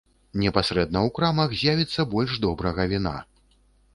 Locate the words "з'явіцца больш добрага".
1.59-2.89